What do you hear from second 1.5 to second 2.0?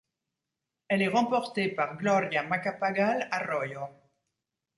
par